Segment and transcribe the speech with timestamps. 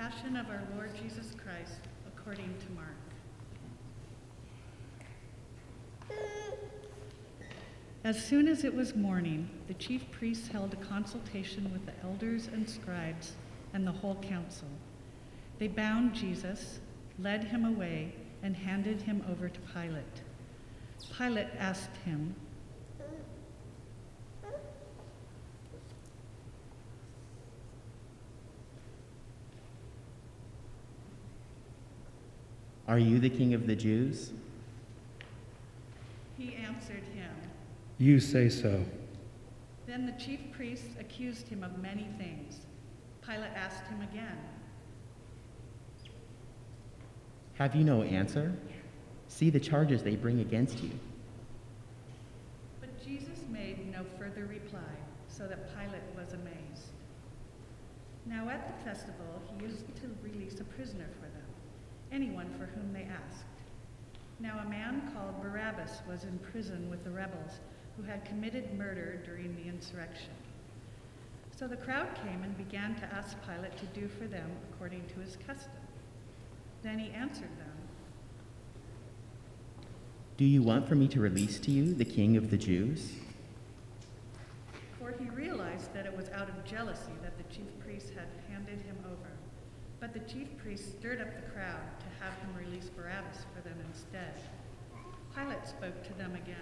[0.00, 2.96] Passion of our Lord Jesus Christ according to Mark.
[8.02, 12.48] As soon as it was morning, the chief priests held a consultation with the elders
[12.50, 13.34] and scribes
[13.74, 14.68] and the whole council.
[15.58, 16.80] They bound Jesus,
[17.18, 20.22] led him away, and handed him over to Pilate.
[21.18, 22.34] Pilate asked him,
[32.90, 34.32] Are you the king of the Jews?
[36.36, 37.30] He answered him.
[37.98, 38.84] You say so.
[39.86, 42.58] Then the chief priests accused him of many things.
[43.24, 44.36] Pilate asked him again,
[47.54, 48.52] Have you no answer?
[49.28, 50.90] See the charges they bring against you.
[52.80, 54.96] But Jesus made no further reply,
[55.28, 56.88] so that Pilate was amazed.
[58.26, 61.49] Now at the festival, he used to release a prisoner for them,
[62.12, 63.44] anyone for whom they asked.
[64.38, 67.60] Now a man called Barabbas was in prison with the rebels
[67.96, 70.32] who had committed murder during the insurrection.
[71.56, 75.20] So the crowd came and began to ask Pilate to do for them according to
[75.20, 75.72] his custom.
[76.82, 77.70] Then he answered them.
[80.38, 83.12] Do you want for me to release to you the king of the Jews?
[84.98, 88.80] For he realized that it was out of jealousy that the chief priests had handed
[88.80, 89.28] him over.
[90.00, 93.78] But the chief priests stirred up the crowd to have him release Barabbas for them
[93.86, 94.40] instead.
[95.36, 96.56] Pilate spoke to them again.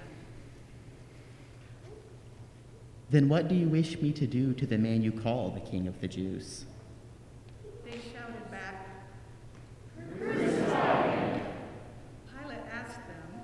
[3.10, 5.86] Then what do you wish me to do to the man you call the king
[5.86, 6.66] of the Jews?
[7.84, 8.86] They shouted back.
[10.18, 11.38] Crucify
[12.42, 13.40] Pilate asked them,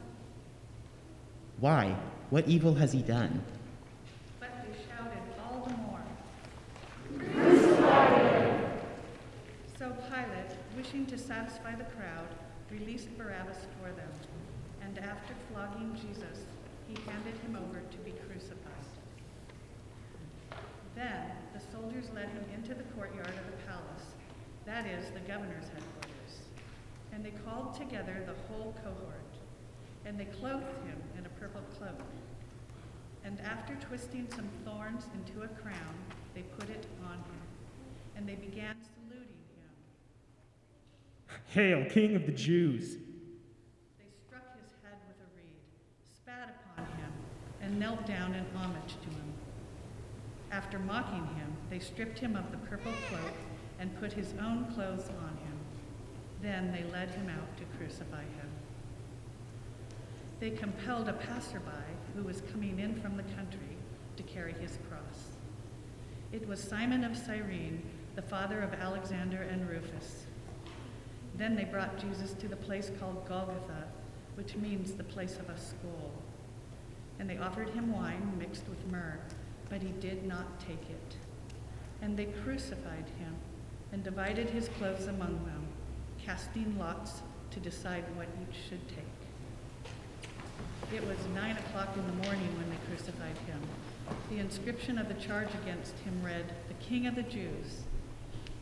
[1.60, 1.96] Why?
[2.30, 3.42] What evil has he done?
[4.40, 6.02] but they shouted all the more.
[9.78, 10.50] So Pilate,
[11.54, 12.26] satisfy the crowd,
[12.70, 14.10] released Barabbas for them,
[14.82, 16.44] and after flogging Jesus,
[16.88, 18.58] he handed him over to be crucified.
[20.96, 24.06] Then the soldiers led him into the courtyard of the palace,
[24.66, 26.42] that is, the governor's headquarters,
[27.12, 29.34] and they called together the whole cohort,
[30.06, 32.00] and they clothed him in a purple cloak.
[33.24, 35.94] And after twisting some thorns into a crown,
[36.34, 37.42] they put it on him,
[38.16, 38.73] and they began.
[41.54, 42.96] Hail, King of the Jews!
[43.96, 45.54] They struck his head with a reed,
[46.02, 47.12] spat upon him,
[47.62, 49.32] and knelt down in homage to him.
[50.50, 53.34] After mocking him, they stripped him of the purple cloak
[53.78, 55.56] and put his own clothes on him.
[56.42, 58.50] Then they led him out to crucify him.
[60.40, 61.70] They compelled a passerby
[62.16, 63.76] who was coming in from the country
[64.16, 65.36] to carry his cross.
[66.32, 67.80] It was Simon of Cyrene,
[68.16, 70.26] the father of Alexander and Rufus.
[71.36, 73.88] Then they brought Jesus to the place called Golgotha,
[74.36, 76.12] which means the place of a skull.
[77.18, 79.18] And they offered him wine mixed with myrrh,
[79.68, 81.16] but he did not take it.
[82.02, 83.34] And they crucified him
[83.92, 85.66] and divided his clothes among them,
[86.24, 89.04] casting lots to decide what each should take.
[90.92, 93.60] It was nine o'clock in the morning when they crucified him.
[94.30, 97.82] The inscription of the charge against him read, The King of the Jews.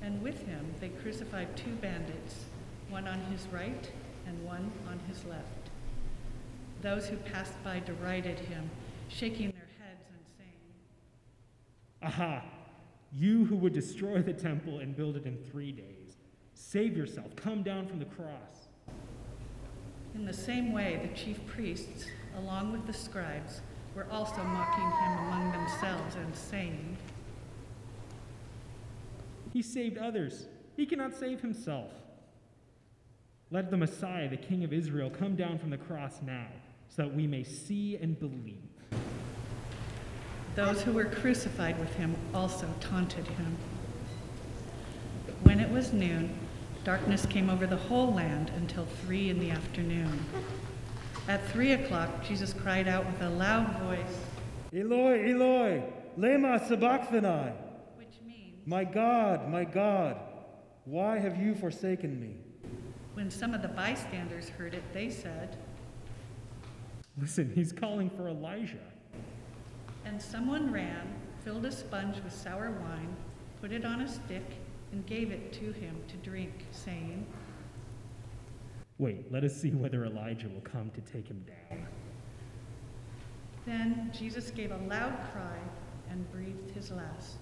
[0.02, 2.44] And with him they crucified two bandits,
[2.92, 3.90] one on his right
[4.26, 5.70] and one on his left.
[6.82, 8.70] Those who passed by derided him,
[9.08, 10.52] shaking their heads and saying,
[12.02, 12.44] Aha!
[13.14, 16.16] You who would destroy the temple and build it in three days.
[16.54, 17.34] Save yourself.
[17.34, 18.68] Come down from the cross.
[20.14, 22.04] In the same way, the chief priests,
[22.36, 23.62] along with the scribes,
[23.94, 26.96] were also mocking him among themselves and saying,
[29.52, 30.46] He saved others.
[30.76, 31.92] He cannot save himself.
[33.52, 36.46] Let the Messiah, the King of Israel, come down from the cross now,
[36.88, 38.56] so that we may see and believe.
[40.54, 43.58] Those who were crucified with him also taunted him.
[45.42, 46.34] When it was noon,
[46.82, 50.24] darkness came over the whole land until three in the afternoon.
[51.28, 54.18] At three o'clock, Jesus cried out with a loud voice,
[54.74, 55.82] Eloi, Eloi,
[56.18, 57.52] lema sabachthani.
[57.98, 60.16] which means, My God, my God,
[60.86, 62.41] why have you forsaken me?
[63.14, 65.56] When some of the bystanders heard it, they said,
[67.20, 68.76] Listen, he's calling for Elijah.
[70.04, 71.14] And someone ran,
[71.44, 73.14] filled a sponge with sour wine,
[73.60, 74.44] put it on a stick,
[74.92, 77.26] and gave it to him to drink, saying,
[78.98, 81.86] Wait, let us see whether Elijah will come to take him down.
[83.66, 85.58] Then Jesus gave a loud cry
[86.10, 87.38] and breathed his last.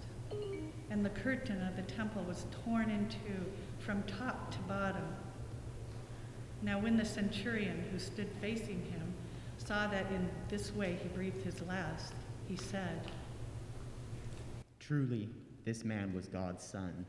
[0.90, 3.44] And the curtain of the temple was torn in two
[3.78, 5.05] from top to bottom.
[6.62, 9.15] Now, when the centurion who stood facing him
[9.57, 12.12] saw that in this way he breathed his last,
[12.49, 13.07] he said,
[14.79, 15.29] Truly,
[15.65, 17.07] this man was God's son.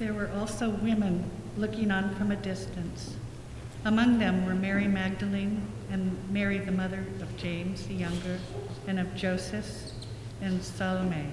[0.00, 3.16] There were also women looking on from a distance.
[3.84, 5.60] Among them were Mary Magdalene
[5.92, 8.38] and Mary, the mother of James the younger,
[8.86, 9.66] and of Joseph
[10.40, 11.26] and Salome.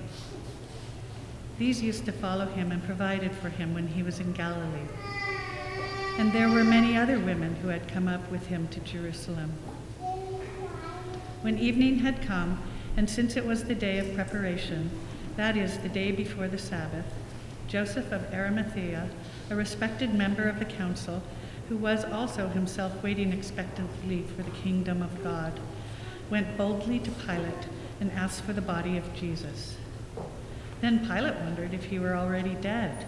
[1.57, 4.89] These used to follow him and provided for him when he was in Galilee.
[6.19, 9.53] And there were many other women who had come up with him to Jerusalem.
[11.41, 12.61] When evening had come,
[12.97, 14.91] and since it was the day of preparation,
[15.37, 17.05] that is, the day before the Sabbath,
[17.67, 19.09] Joseph of Arimathea,
[19.49, 21.21] a respected member of the council,
[21.67, 25.59] who was also himself waiting expectantly for the kingdom of God,
[26.29, 27.67] went boldly to Pilate
[27.99, 29.75] and asked for the body of Jesus.
[30.79, 33.05] Then Pilate wondered if he were already dead,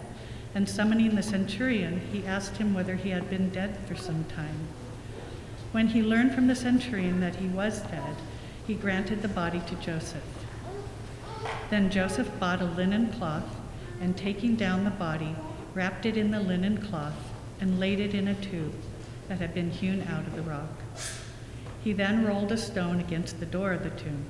[0.54, 4.68] and summoning the centurion, he asked him whether he had been dead for some time.
[5.72, 8.16] When he learned from the centurion that he was dead,
[8.66, 10.22] he granted the body to Joseph.
[11.70, 13.59] Then Joseph bought a linen cloth
[14.00, 15.36] and taking down the body,
[15.74, 18.72] wrapped it in the linen cloth, and laid it in a tomb
[19.28, 20.70] that had been hewn out of the rock.
[21.84, 24.24] He then rolled a stone against the door of the tomb.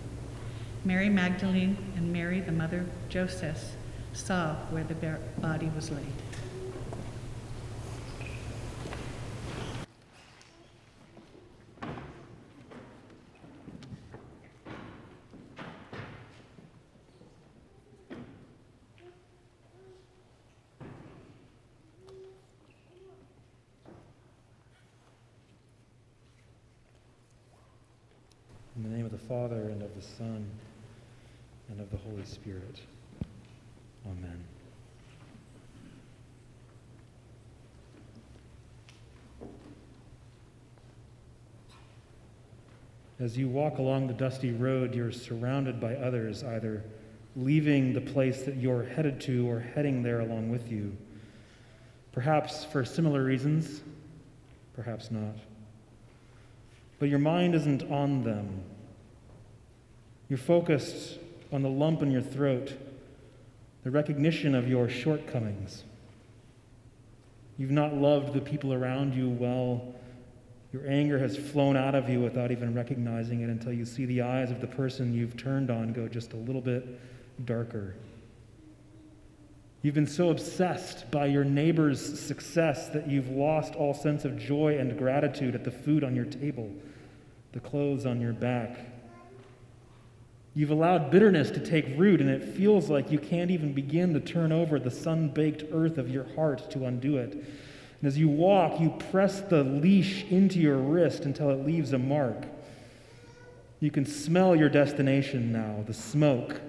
[0.85, 3.73] Mary Magdalene and Mary, the mother of Joseph,
[4.13, 6.05] saw where the body was laid.
[28.77, 30.47] In the name of the Father, and of the Son,
[31.71, 32.79] and of the Holy Spirit.
[34.05, 34.45] Amen.
[43.19, 46.85] As you walk along the dusty road, you're surrounded by others, either
[47.35, 50.95] leaving the place that you're headed to or heading there along with you.
[52.13, 53.81] Perhaps for similar reasons,
[54.77, 55.37] perhaps not.
[56.99, 58.65] But your mind isn't on them.
[60.31, 61.19] You're focused
[61.53, 62.73] on the lump in your throat,
[63.83, 65.83] the recognition of your shortcomings.
[67.59, 69.93] You've not loved the people around you well.
[70.73, 74.23] Your anger has flown out of you without even recognizing it until you see the
[74.23, 76.87] eyes of the person you've turned on go just a little bit
[77.45, 77.97] darker.
[79.83, 84.79] You've been so obsessed by your neighbor's success that you've lost all sense of joy
[84.79, 86.71] and gratitude at the food on your table,
[87.51, 88.79] the clothes on your back.
[90.55, 94.21] You've allowed bitterness to take root, and it feels like you can't even begin to
[94.21, 97.33] turn over the sun baked earth of your heart to undo it.
[97.33, 101.99] And as you walk, you press the leash into your wrist until it leaves a
[101.99, 102.47] mark.
[103.79, 106.61] You can smell your destination now the smoke,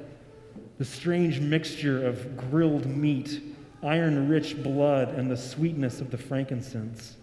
[0.78, 3.42] the strange mixture of grilled meat,
[3.82, 7.16] iron rich blood, and the sweetness of the frankincense.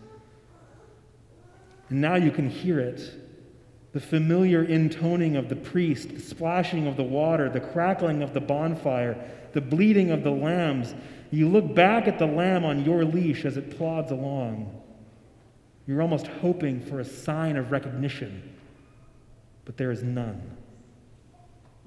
[1.88, 3.27] And now you can hear it
[3.98, 8.40] the familiar intoning of the priest, the splashing of the water, the crackling of the
[8.40, 9.16] bonfire,
[9.54, 10.94] the bleating of the lambs.
[11.32, 14.80] You look back at the lamb on your leash as it plods along.
[15.88, 18.54] You're almost hoping for a sign of recognition,
[19.64, 20.56] but there is none.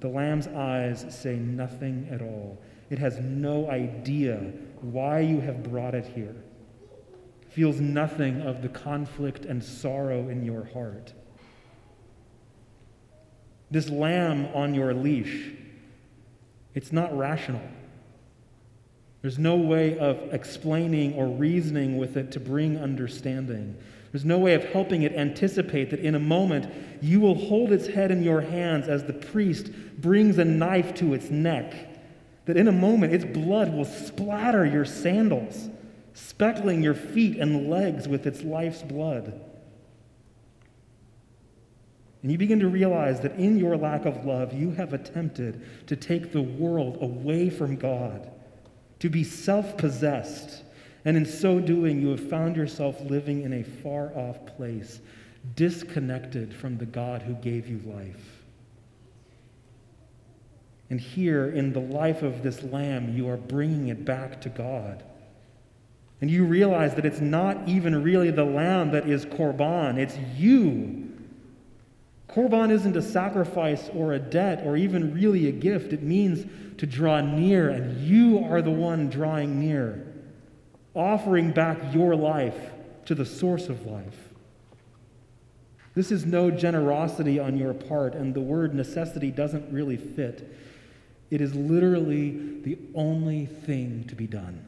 [0.00, 2.60] The lamb's eyes say nothing at all.
[2.90, 4.52] It has no idea
[4.82, 6.36] why you have brought it here.
[7.48, 11.14] Feels nothing of the conflict and sorrow in your heart.
[13.72, 15.50] This lamb on your leash,
[16.74, 17.62] it's not rational.
[19.22, 23.74] There's no way of explaining or reasoning with it to bring understanding.
[24.10, 27.86] There's no way of helping it anticipate that in a moment you will hold its
[27.86, 31.72] head in your hands as the priest brings a knife to its neck.
[32.44, 35.70] That in a moment its blood will splatter your sandals,
[36.12, 39.40] speckling your feet and legs with its life's blood.
[42.22, 45.96] And you begin to realize that in your lack of love, you have attempted to
[45.96, 48.30] take the world away from God,
[49.00, 50.62] to be self possessed.
[51.04, 55.00] And in so doing, you have found yourself living in a far off place,
[55.56, 58.44] disconnected from the God who gave you life.
[60.90, 65.02] And here, in the life of this lamb, you are bringing it back to God.
[66.20, 71.11] And you realize that it's not even really the lamb that is korban, it's you
[72.32, 75.92] Korban isn't a sacrifice or a debt or even really a gift.
[75.92, 76.46] It means
[76.78, 80.06] to draw near, and you are the one drawing near,
[80.94, 82.58] offering back your life
[83.04, 84.30] to the source of life.
[85.94, 90.50] This is no generosity on your part, and the word necessity doesn't really fit.
[91.30, 94.64] It is literally the only thing to be done.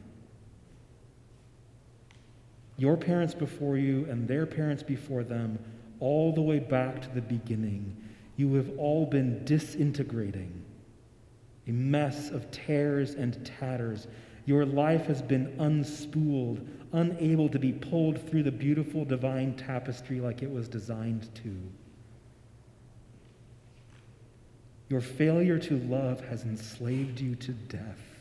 [2.77, 5.57] Your parents before you and their parents before them
[5.99, 7.95] all the way back to the beginning,
[8.37, 10.63] you have all been disintegrating,
[11.67, 14.07] a mess of tears and tatters.
[14.45, 20.43] Your life has been unspooled, unable to be pulled through the beautiful divine tapestry like
[20.43, 21.55] it was designed to.
[24.89, 28.14] Your failure to love has enslaved you to death.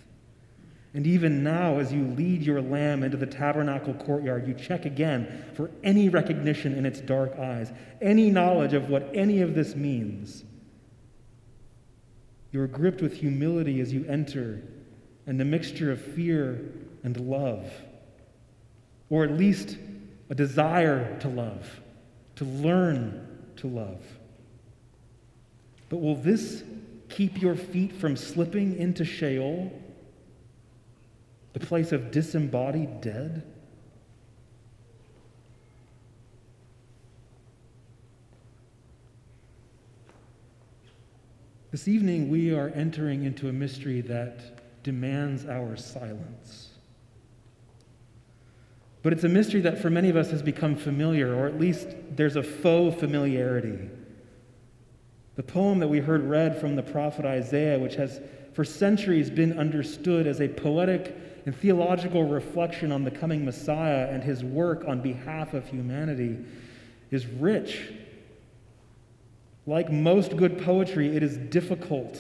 [0.94, 5.44] And even now, as you lead your lamb into the tabernacle courtyard, you check again
[5.54, 10.44] for any recognition in its dark eyes, any knowledge of what any of this means.
[12.52, 14.62] You are gripped with humility as you enter,
[15.26, 16.72] and a mixture of fear
[17.02, 17.68] and love,
[19.10, 19.76] or at least
[20.30, 21.80] a desire to love,
[22.36, 24.00] to learn to love.
[25.88, 26.62] But will this
[27.08, 29.72] keep your feet from slipping into Sheol?
[31.54, 33.42] The place of disembodied dead?
[41.70, 46.70] This evening, we are entering into a mystery that demands our silence.
[49.02, 51.88] But it's a mystery that for many of us has become familiar, or at least
[52.11, 53.90] there's a faux familiarity.
[55.37, 58.20] The poem that we heard read from the prophet Isaiah, which has
[58.52, 64.22] for centuries been understood as a poetic and theological reflection on the coming Messiah and
[64.22, 66.38] his work on behalf of humanity
[67.10, 67.92] is rich.
[69.66, 72.18] Like most good poetry, it is difficult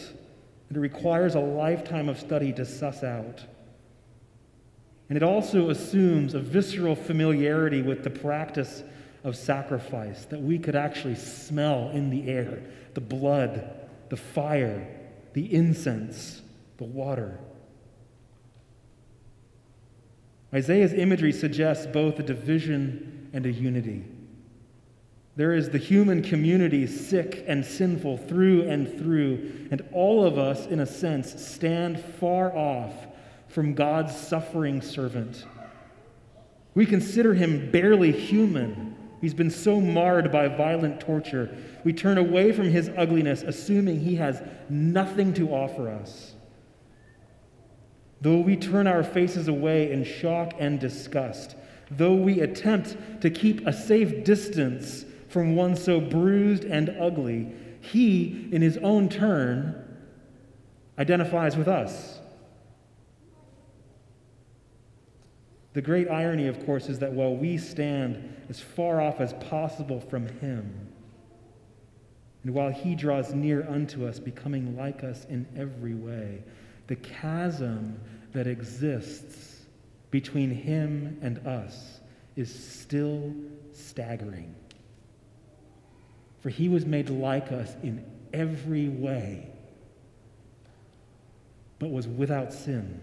[0.68, 3.42] and it requires a lifetime of study to suss out.
[5.08, 8.82] And it also assumes a visceral familiarity with the practice
[9.22, 12.62] of sacrifice that we could actually smell in the air
[12.94, 14.86] the blood, the fire,
[15.32, 16.42] the incense,
[16.76, 17.38] the water.
[20.54, 24.04] Isaiah's imagery suggests both a division and a unity.
[25.36, 30.66] There is the human community, sick and sinful through and through, and all of us,
[30.66, 32.92] in a sense, stand far off
[33.48, 35.44] from God's suffering servant.
[36.74, 38.96] We consider him barely human.
[39.20, 41.56] He's been so marred by violent torture.
[41.82, 46.33] We turn away from his ugliness, assuming he has nothing to offer us.
[48.24, 51.56] Though we turn our faces away in shock and disgust,
[51.90, 57.52] though we attempt to keep a safe distance from one so bruised and ugly,
[57.82, 59.74] he, in his own turn,
[60.98, 62.18] identifies with us.
[65.74, 70.00] The great irony, of course, is that while we stand as far off as possible
[70.00, 70.88] from him,
[72.42, 76.42] and while he draws near unto us, becoming like us in every way,
[76.86, 78.00] the chasm
[78.32, 79.62] that exists
[80.10, 82.00] between him and us
[82.36, 83.34] is still
[83.72, 84.54] staggering.
[86.40, 89.48] For he was made like us in every way,
[91.78, 93.00] but was without sin.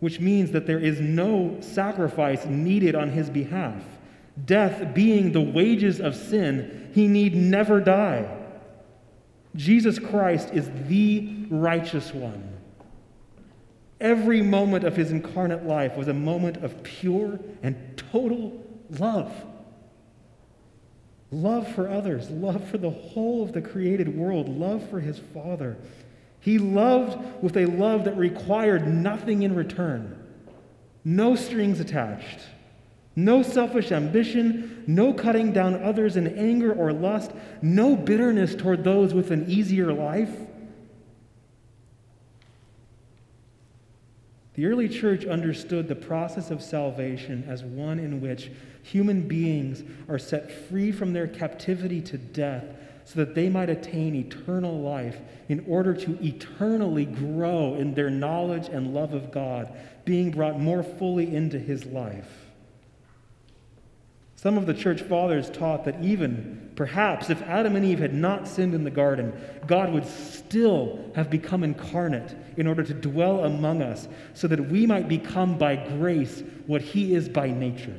[0.00, 3.82] Which means that there is no sacrifice needed on his behalf.
[4.44, 8.43] Death being the wages of sin, he need never die.
[9.56, 12.50] Jesus Christ is the righteous one.
[14.00, 19.32] Every moment of his incarnate life was a moment of pure and total love.
[21.30, 25.76] Love for others, love for the whole of the created world, love for his Father.
[26.40, 30.22] He loved with a love that required nothing in return,
[31.04, 32.40] no strings attached,
[33.16, 39.14] no selfish ambition, no cutting down others in anger or lust, no bitterness toward those
[39.14, 40.34] with an easier life.
[44.54, 48.50] The early church understood the process of salvation as one in which
[48.82, 52.64] human beings are set free from their captivity to death
[53.04, 58.68] so that they might attain eternal life in order to eternally grow in their knowledge
[58.68, 59.72] and love of God,
[60.04, 62.43] being brought more fully into his life.
[64.44, 68.46] Some of the church fathers taught that even, perhaps, if Adam and Eve had not
[68.46, 69.32] sinned in the garden,
[69.66, 74.84] God would still have become incarnate in order to dwell among us so that we
[74.84, 77.98] might become by grace what he is by nature.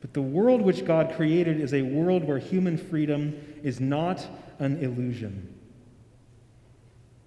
[0.00, 4.24] But the world which God created is a world where human freedom is not
[4.60, 5.52] an illusion.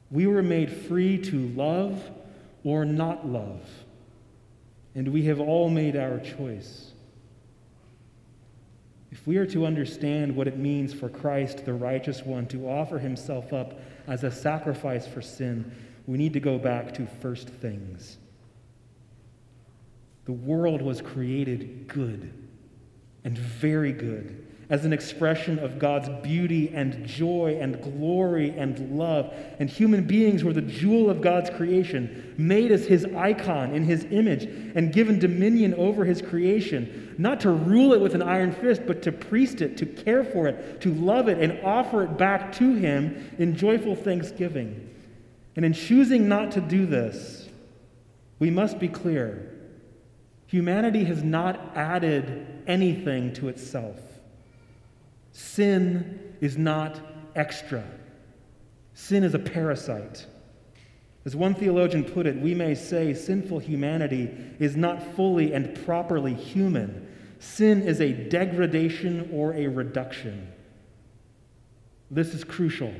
[0.09, 2.09] We were made free to love
[2.63, 3.59] or not love
[4.95, 6.91] and we have all made our choice.
[9.11, 12.99] If we are to understand what it means for Christ, the righteous one, to offer
[12.99, 15.71] himself up as a sacrifice for sin,
[16.07, 18.17] we need to go back to first things.
[20.25, 22.33] The world was created good
[23.23, 29.33] and very good as an expression of God's beauty and joy and glory and love.
[29.59, 34.05] And human beings were the jewel of God's creation, made as his icon in his
[34.09, 34.43] image,
[34.75, 39.01] and given dominion over his creation, not to rule it with an iron fist, but
[39.03, 42.73] to priest it, to care for it, to love it, and offer it back to
[42.73, 44.89] him in joyful thanksgiving.
[45.55, 47.47] And in choosing not to do this,
[48.39, 49.49] we must be clear
[50.47, 54.12] humanity has not added anything to itself.
[55.33, 56.99] Sin is not
[57.35, 57.83] extra,
[58.93, 60.27] sin is a parasite.
[61.25, 66.33] As one theologian put it, we may say sinful humanity is not fully and properly
[66.33, 67.07] human.
[67.39, 70.51] Sin is a degradation or a reduction.
[72.11, 72.93] This is crucial.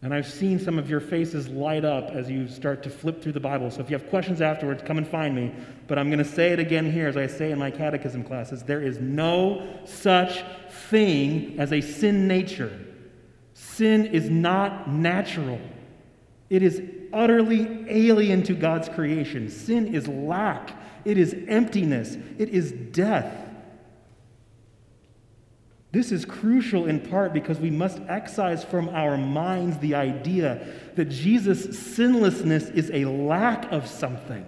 [0.00, 3.32] And I've seen some of your faces light up as you start to flip through
[3.32, 3.68] the Bible.
[3.70, 5.52] So if you have questions afterwards, come and find me.
[5.88, 8.62] But I'm going to say it again here, as I say in my catechism classes
[8.62, 10.44] there is no such
[10.88, 12.78] thing as a sin nature.
[13.54, 15.60] Sin is not natural,
[16.48, 16.80] it is
[17.12, 19.50] utterly alien to God's creation.
[19.50, 20.70] Sin is lack,
[21.04, 23.47] it is emptiness, it is death.
[25.90, 31.06] This is crucial in part because we must excise from our minds the idea that
[31.06, 34.44] Jesus' sinlessness is a lack of something.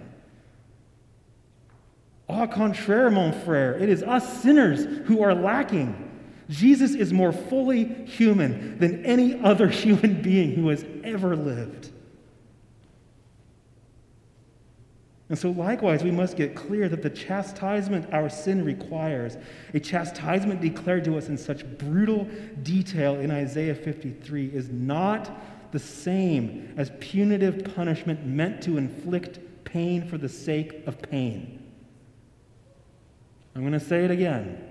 [2.29, 6.09] Au contraire, mon frère, it is us sinners who are lacking.
[6.51, 11.91] Jesus is more fully human than any other human being who has ever lived.
[15.31, 19.37] And so, likewise, we must get clear that the chastisement our sin requires,
[19.73, 22.29] a chastisement declared to us in such brutal
[22.65, 25.31] detail in Isaiah 53, is not
[25.71, 31.65] the same as punitive punishment meant to inflict pain for the sake of pain.
[33.55, 34.70] I'm going to say it again.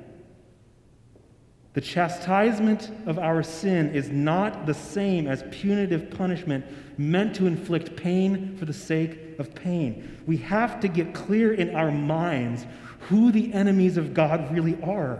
[1.74, 6.66] The chastisement of our sin is not the same as punitive punishment
[6.98, 10.18] meant to inflict pain for the sake of pain.
[10.26, 12.66] We have to get clear in our minds
[13.02, 15.20] who the enemies of God really are.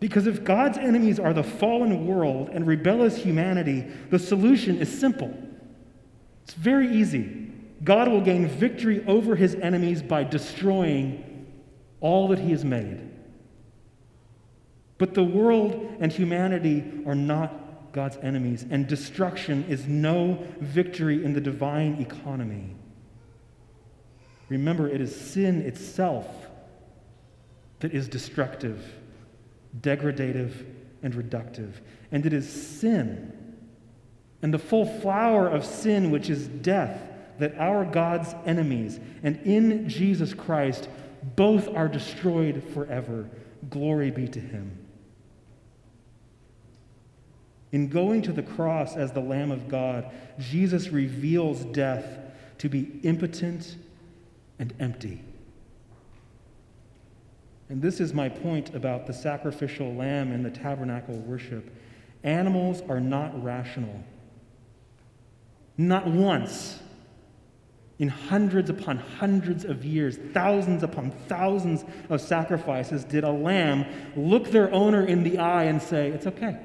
[0.00, 5.36] Because if God's enemies are the fallen world and rebellious humanity, the solution is simple.
[6.44, 7.50] It's very easy.
[7.84, 11.46] God will gain victory over his enemies by destroying
[12.00, 13.08] all that he has made.
[14.98, 21.32] But the world and humanity are not God's enemies, and destruction is no victory in
[21.32, 22.76] the divine economy.
[24.48, 26.26] Remember, it is sin itself
[27.80, 28.84] that is destructive,
[29.80, 30.66] degradative,
[31.02, 31.74] and reductive.
[32.10, 33.32] And it is sin
[34.42, 37.00] and the full flower of sin, which is death,
[37.38, 40.88] that our God's enemies and in Jesus Christ
[41.36, 43.28] both are destroyed forever.
[43.70, 44.76] Glory be to him.
[47.72, 52.04] In going to the cross as the Lamb of God, Jesus reveals death
[52.58, 53.76] to be impotent
[54.58, 55.22] and empty.
[57.68, 61.70] And this is my point about the sacrificial lamb in the tabernacle worship.
[62.24, 64.02] Animals are not rational.
[65.76, 66.80] Not once,
[67.98, 73.84] in hundreds upon hundreds of years, thousands upon thousands of sacrifices, did a lamb
[74.16, 76.58] look their owner in the eye and say, It's okay.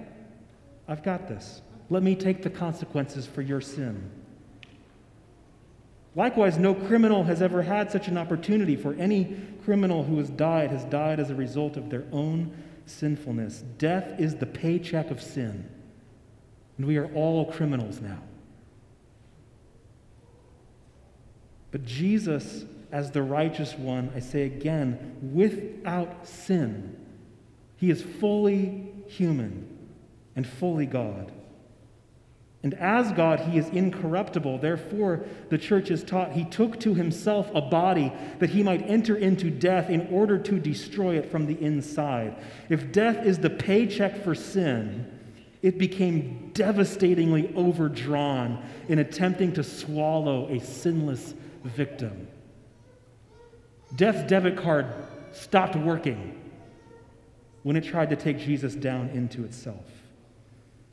[0.88, 1.62] I've got this.
[1.90, 4.10] Let me take the consequences for your sin.
[6.16, 10.70] Likewise, no criminal has ever had such an opportunity, for any criminal who has died
[10.70, 13.64] has died as a result of their own sinfulness.
[13.78, 15.68] Death is the paycheck of sin,
[16.78, 18.20] and we are all criminals now.
[21.72, 26.96] But Jesus, as the righteous one, I say again, without sin,
[27.78, 29.73] he is fully human
[30.36, 31.32] and fully God.
[32.64, 34.60] And as God, he is incorruptible.
[34.60, 39.18] Therefore, the church is taught he took to himself a body that he might enter
[39.18, 42.38] into death in order to destroy it from the inside.
[42.70, 45.10] If death is the paycheck for sin,
[45.62, 51.34] it became devastatingly overdrawn in attempting to swallow a sinless
[51.66, 52.30] victim.
[53.96, 54.88] Death's debit card
[55.34, 56.40] stopped working
[57.64, 59.86] when it tried to take Jesus down into itself.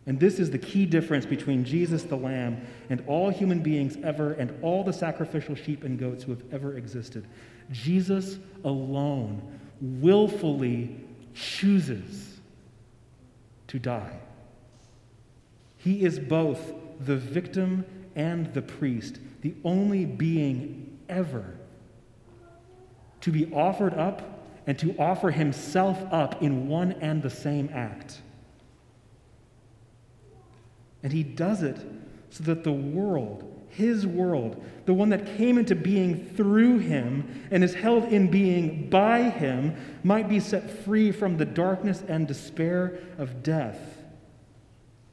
[0.06, 4.32] And this is the key difference between Jesus the Lamb and all human beings ever
[4.32, 7.26] and all the sacrificial sheep and goats who have ever existed.
[7.70, 9.42] Jesus alone
[9.80, 10.96] willfully
[11.34, 12.40] chooses
[13.68, 14.18] to die.
[15.76, 17.84] He is both the victim
[18.14, 21.56] and the priest, the only being ever
[23.20, 28.20] to be offered up and to offer himself up in one and the same act.
[31.02, 31.78] And he does it
[32.30, 37.64] so that the world, his world, the one that came into being through him and
[37.64, 42.98] is held in being by him, might be set free from the darkness and despair
[43.18, 43.78] of death.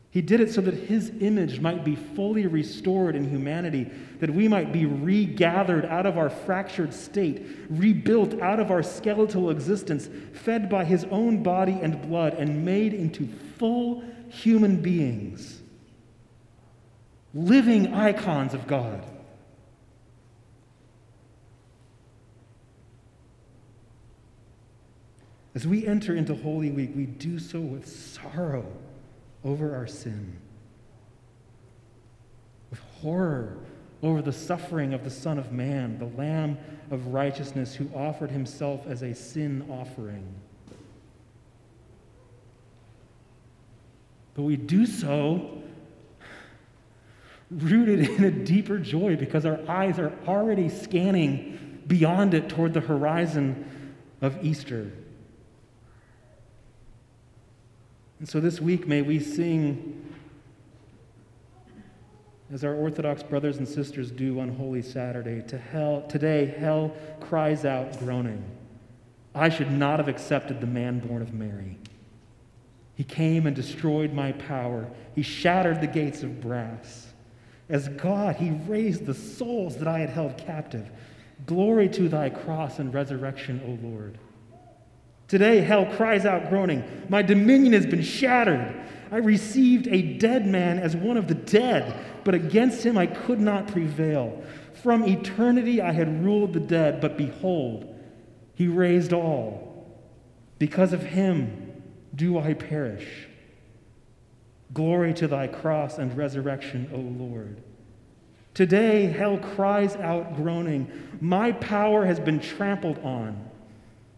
[0.09, 4.47] He did it so that his image might be fully restored in humanity, that we
[4.47, 10.69] might be regathered out of our fractured state, rebuilt out of our skeletal existence, fed
[10.69, 15.61] by his own body and blood, and made into full human beings
[17.37, 19.05] living icons of God.
[25.53, 28.65] As we enter into Holy Week, we do so with sorrow
[29.43, 30.35] over our sin,
[32.71, 33.57] with horror
[34.01, 36.57] over the suffering of the Son of Man, the Lamb
[36.89, 40.27] of righteousness who offered himself as a sin offering.
[44.33, 45.63] But we do so
[47.49, 52.81] rooted in a deeper joy because our eyes are already scanning beyond it toward the
[52.81, 54.91] horizon of Easter.
[58.19, 60.03] And so this week, may we sing
[62.51, 65.41] as our Orthodox brothers and sisters do on Holy Saturday.
[65.47, 68.43] To hell, today, hell cries out, groaning,
[69.35, 71.77] I should not have accepted the man born of Mary.
[72.95, 74.89] He came and destroyed my power.
[75.13, 77.06] He shattered the gates of brass.
[77.69, 80.89] As God, he raised the souls that I had held captive.
[81.45, 84.17] Glory to thy cross and resurrection, O Lord.
[85.27, 88.73] Today, hell cries out, groaning, My dominion has been shattered.
[89.11, 93.39] I received a dead man as one of the dead, but against him I could
[93.39, 94.41] not prevail.
[94.81, 97.93] From eternity I had ruled the dead, but behold,
[98.53, 99.85] he raised all.
[100.59, 101.81] Because of him
[102.15, 103.26] do I perish.
[104.73, 107.61] Glory to thy cross and resurrection, O Lord.
[108.53, 113.49] Today, hell cries out, groaning, My power has been trampled on.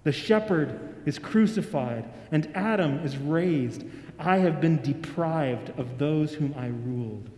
[0.03, 3.83] The shepherd is crucified, and Adam is raised.
[4.17, 7.29] I have been deprived of those whom I ruled.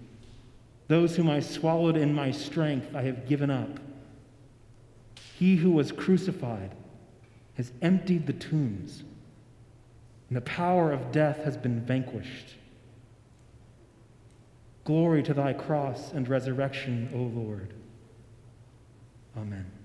[0.88, 3.80] Those whom I swallowed in my strength, I have given up.
[5.39, 6.76] He who was crucified
[7.56, 9.04] has emptied the tombs,
[10.30, 12.56] and the power of death has been vanquished.
[14.84, 17.74] Glory to thy cross and resurrection, O Lord.
[19.38, 19.81] Amen.